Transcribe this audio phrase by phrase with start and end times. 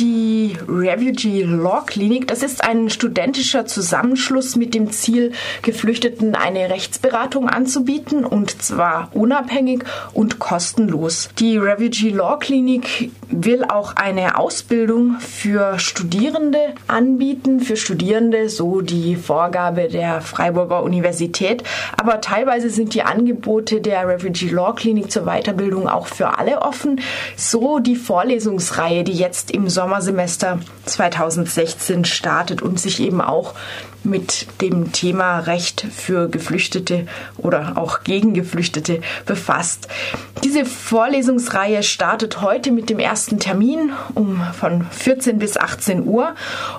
[0.00, 2.26] die Refugee Law Clinic.
[2.26, 9.84] Das ist ein studentischer Zusammenschluss mit dem Ziel, Geflüchteten eine Rechtsberatung anzubieten und zwar unabhängig
[10.14, 11.28] und kostenlos.
[11.38, 19.16] Die Refugee Law Clinic will auch eine Ausbildung für Studierende anbieten, für Studierende, so die
[19.16, 21.62] Vorgabe der Freiburger Universität.
[21.96, 27.00] Aber teilweise sind die Angebote der Refugee Law Clinic zur Weiterbildung auch für alle offen.
[27.36, 33.54] So die Vorlesungsreihe, die jetzt im Sommersemester 2016 startet und sich eben auch
[34.04, 37.06] mit dem Thema Recht für Geflüchtete
[37.38, 39.88] oder auch gegen Geflüchtete befasst.
[40.44, 46.34] Diese Vorlesungsreihe startet heute mit dem ersten Termin um von 14 bis 18 Uhr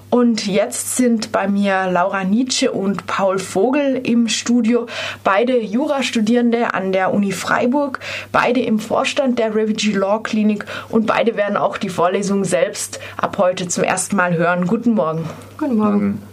[0.10, 4.88] und jetzt sind bei mir Laura Nietzsche und Paul Vogel im Studio,
[5.24, 8.00] beide Jurastudierende an der Uni Freiburg,
[8.32, 13.38] beide im Vorstand der Refugee Law Clinic und beide werden auch die Vorlesung selbst ab
[13.38, 14.68] heute zum ersten Mal hören.
[14.68, 15.30] Guten Morgen.
[15.58, 16.31] Guten Morgen.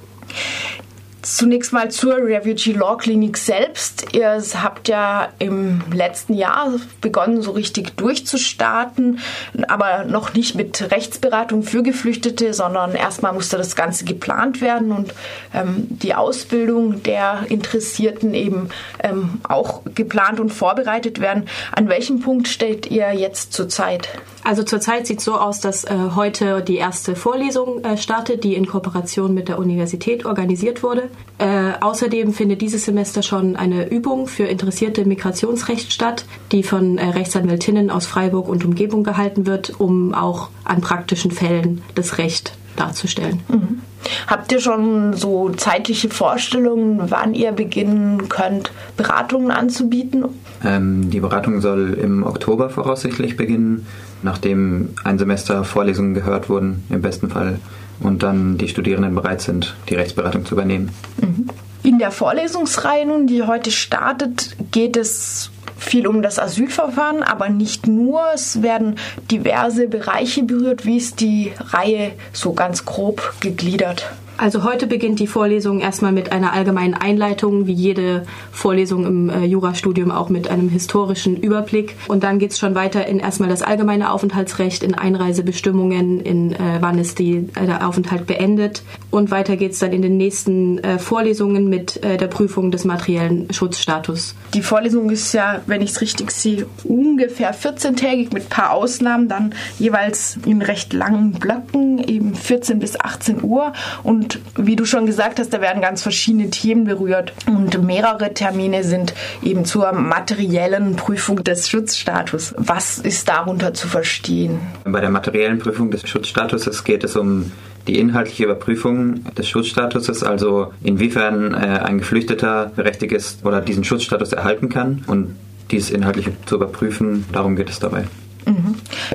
[1.30, 4.14] Zunächst mal zur Refugee Law Clinic selbst.
[4.14, 9.20] Ihr habt ja im letzten Jahr begonnen, so richtig durchzustarten,
[9.68, 15.12] aber noch nicht mit Rechtsberatung für Geflüchtete, sondern erstmal musste das Ganze geplant werden und
[15.52, 18.70] ähm, die Ausbildung der Interessierten eben
[19.02, 21.46] ähm, auch geplant und vorbereitet werden.
[21.72, 24.08] An welchem Punkt steht ihr jetzt zurzeit?
[24.48, 28.54] Also zurzeit sieht es so aus, dass äh, heute die erste Vorlesung äh, startet, die
[28.54, 31.10] in Kooperation mit der Universität organisiert wurde.
[31.36, 37.10] Äh, außerdem findet dieses Semester schon eine Übung für interessierte Migrationsrecht statt, die von äh,
[37.10, 43.42] Rechtsanwältinnen aus Freiburg und Umgebung gehalten wird, um auch an praktischen Fällen das Recht darzustellen.
[43.48, 43.82] Mhm.
[44.28, 50.24] Habt ihr schon so zeitliche Vorstellungen, wann ihr beginnen könnt, Beratungen anzubieten?
[50.64, 53.86] Ähm, die Beratung soll im Oktober voraussichtlich beginnen,
[54.22, 57.58] nachdem ein Semester Vorlesungen gehört wurden, im besten Fall,
[58.00, 60.90] und dann die Studierenden bereit sind, die Rechtsberatung zu übernehmen.
[61.20, 61.48] Mhm.
[61.82, 67.86] In der Vorlesungsreihe nun, die heute startet, geht es viel um das Asylverfahren, aber nicht
[67.86, 68.20] nur.
[68.34, 68.96] Es werden
[69.30, 70.84] diverse Bereiche berührt.
[70.84, 74.10] Wie ist die Reihe so ganz grob gegliedert?
[74.38, 78.22] Also heute beginnt die Vorlesung erstmal mit einer allgemeinen Einleitung, wie jede
[78.52, 81.96] Vorlesung im äh, Jurastudium auch mit einem historischen Überblick.
[82.06, 86.78] Und dann geht es schon weiter in erstmal das allgemeine Aufenthaltsrecht, in Einreisebestimmungen, in äh,
[86.78, 88.84] wann ist die, äh, der Aufenthalt beendet.
[89.10, 93.52] Und weiter geht es dann in den nächsten äh, Vorlesungen mit der Prüfung des materiellen
[93.52, 94.34] Schutzstatus.
[94.54, 99.28] Die Vorlesung ist ja, wenn ich es richtig sehe, ungefähr 14-tägig mit ein paar Ausnahmen,
[99.28, 103.72] dann jeweils in recht langen Blöcken, eben 14 bis 18 Uhr.
[104.02, 107.32] Und und wie du schon gesagt hast, da werden ganz verschiedene Themen berührt.
[107.46, 112.54] Und mehrere Termine sind eben zur materiellen Prüfung des Schutzstatus.
[112.58, 114.60] Was ist darunter zu verstehen?
[114.84, 117.52] Bei der materiellen Prüfung des Schutzstatuses geht es um
[117.86, 124.32] die inhaltliche Überprüfung des Schutzstatuses, also inwiefern äh, ein Geflüchteter berechtigt ist oder diesen Schutzstatus
[124.34, 125.36] erhalten kann und
[125.70, 128.04] dies inhaltlich zu überprüfen, darum geht es dabei.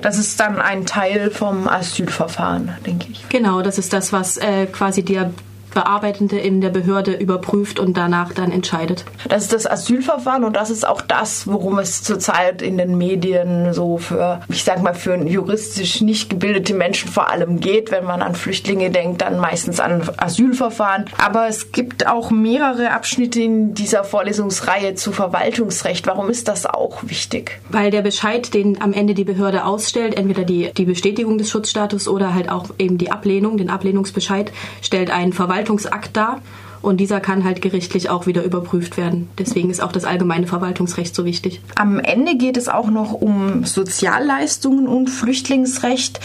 [0.02, 3.28] Das ist dann ein Teil vom Asylverfahren, denke ich.
[3.30, 5.32] Genau, das ist das, was äh, quasi der
[5.74, 9.06] Bearbeitende in der Behörde überprüft und danach dann entscheidet.
[9.28, 13.74] Das ist das Asylverfahren und das ist auch das, worum es zurzeit in den Medien
[13.74, 17.92] so für, ich sag mal, für juristisch nicht gebildete Menschen vor allem geht.
[17.92, 21.06] Wenn man an Flüchtlinge denkt, dann meistens an Asylverfahren.
[21.18, 26.06] Aber es gibt auch mehrere Abschnitte in dieser Vorlesungsreihe zu Verwaltungsrecht.
[26.08, 27.60] Warum ist das auch wichtig?
[27.70, 32.08] Weil der Bescheid, den am Ende die Behörde ausstellt, entweder die, die Bestätigung des Schutzstatus
[32.08, 34.52] oder halt auch eben die Ablehnung, den Ablehnungsbescheid,
[34.82, 36.42] stellt einen Verwaltungsrecht Verwaltungsakt dar
[36.84, 39.30] und dieser kann halt gerichtlich auch wieder überprüft werden.
[39.40, 41.62] Deswegen ist auch das allgemeine Verwaltungsrecht so wichtig.
[41.76, 46.20] Am Ende geht es auch noch um Sozialleistungen und Flüchtlingsrecht.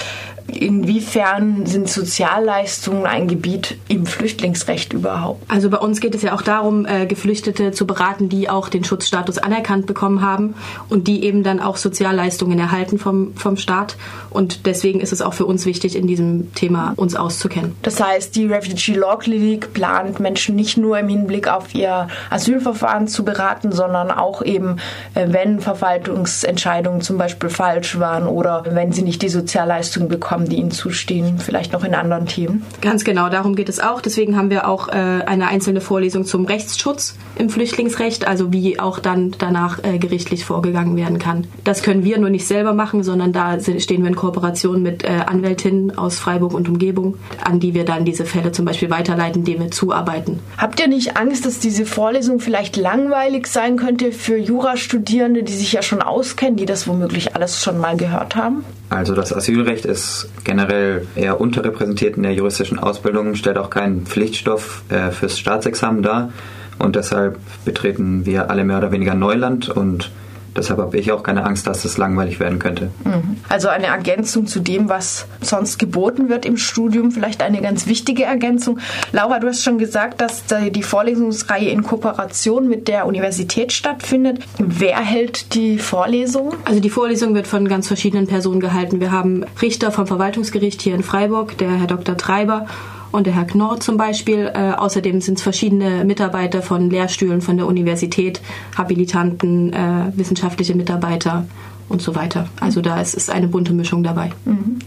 [0.48, 5.44] Inwiefern sind Sozialleistungen ein Gebiet im Flüchtlingsrecht überhaupt?
[5.48, 8.82] Also bei uns geht es ja auch darum, äh, Geflüchtete zu beraten, die auch den
[8.82, 10.54] Schutzstatus anerkannt bekommen haben
[10.88, 13.96] und die eben dann auch Sozialleistungen erhalten vom, vom Staat.
[14.30, 17.74] Und deswegen ist es auch für uns wichtig, in diesem Thema uns auszukennen.
[17.82, 23.08] Das heißt, die Refugee Law Clinic plant Menschen nicht nur im Hinblick auf ihr Asylverfahren
[23.08, 24.76] zu beraten, sondern auch eben,
[25.14, 30.56] äh, wenn Verwaltungsentscheidungen zum Beispiel falsch waren oder wenn sie nicht die Sozialleistungen bekommen die
[30.56, 32.64] ihnen zustehen, vielleicht noch in anderen Themen.
[32.80, 34.00] Ganz genau, darum geht es auch.
[34.00, 38.98] Deswegen haben wir auch äh, eine einzelne Vorlesung zum Rechtsschutz im Flüchtlingsrecht, also wie auch
[38.98, 41.46] dann danach äh, gerichtlich vorgegangen werden kann.
[41.64, 45.96] Das können wir nur nicht selber machen, sondern da stehen wir in Kooperation mit Anwältinnen
[45.96, 49.70] aus Freiburg und Umgebung, an die wir dann diese Fälle zum Beispiel weiterleiten, denen wir
[49.70, 50.37] zuarbeiten.
[50.56, 55.72] Habt ihr nicht Angst, dass diese Vorlesung vielleicht langweilig sein könnte für Jurastudierende, die sich
[55.72, 58.64] ja schon auskennen, die das womöglich alles schon mal gehört haben?
[58.90, 64.82] Also das Asylrecht ist generell eher unterrepräsentiert in der juristischen Ausbildung, stellt auch keinen Pflichtstoff
[64.88, 66.32] äh, fürs Staatsexamen dar
[66.78, 70.10] und deshalb betreten wir alle mehr oder weniger Neuland und
[70.56, 72.90] Deshalb habe ich auch keine Angst, dass es langweilig werden könnte.
[73.04, 73.36] Mhm.
[73.48, 78.24] Also eine Ergänzung zu dem, was sonst geboten wird im Studium, vielleicht eine ganz wichtige
[78.24, 78.78] Ergänzung.
[79.12, 84.40] Laura, du hast schon gesagt, dass die Vorlesungsreihe in Kooperation mit der Universität stattfindet.
[84.58, 86.54] Wer hält die Vorlesung?
[86.64, 89.00] Also die Vorlesung wird von ganz verschiedenen Personen gehalten.
[89.00, 92.16] Wir haben Richter vom Verwaltungsgericht hier in Freiburg, der Herr Dr.
[92.16, 92.66] Treiber
[93.12, 94.50] und der Herr Knorr zum Beispiel.
[94.54, 98.40] Äh, außerdem sind es verschiedene Mitarbeiter von Lehrstühlen von der Universität,
[98.76, 101.46] Habilitanten, äh, wissenschaftliche Mitarbeiter
[101.88, 102.48] und so weiter.
[102.60, 104.30] Also da ist, ist eine bunte Mischung dabei.
[104.44, 104.78] Mhm.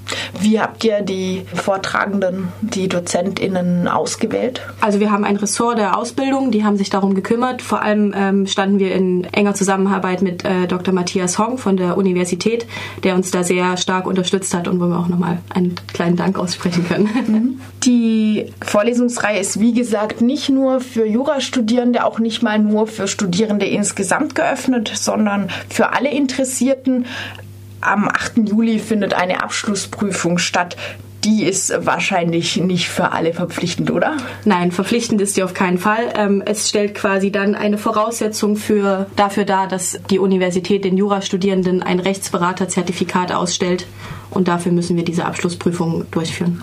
[0.41, 4.61] Wie habt ihr die Vortragenden, die DozentInnen ausgewählt?
[4.81, 7.61] Also wir haben ein Ressort der Ausbildung, die haben sich darum gekümmert.
[7.61, 10.95] Vor allem ähm, standen wir in enger Zusammenarbeit mit äh, Dr.
[10.95, 12.65] Matthias Hong von der Universität,
[13.03, 16.39] der uns da sehr stark unterstützt hat und wo wir auch nochmal einen kleinen Dank
[16.39, 17.09] aussprechen können.
[17.27, 17.61] Mhm.
[17.83, 23.67] Die Vorlesungsreihe ist wie gesagt nicht nur für Jurastudierende, auch nicht mal nur für Studierende
[23.67, 27.05] insgesamt geöffnet, sondern für alle Interessierten.
[27.81, 28.47] Am 8.
[28.47, 30.77] Juli findet eine Abschlussprüfung statt.
[31.23, 34.17] Die ist wahrscheinlich nicht für alle verpflichtend, oder?
[34.45, 36.13] Nein, verpflichtend ist sie auf keinen Fall.
[36.15, 41.83] Ähm, es stellt quasi dann eine Voraussetzung für, dafür dar, dass die Universität den Jurastudierenden
[41.83, 43.85] ein Rechtsberaterzertifikat ausstellt.
[44.29, 46.59] Und dafür müssen wir diese Abschlussprüfung durchführen.